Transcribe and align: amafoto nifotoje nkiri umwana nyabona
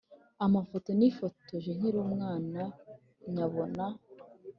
amafoto 0.45 0.89
nifotoje 0.97 1.69
nkiri 1.77 1.97
umwana 2.05 2.61
nyabona 3.33 3.85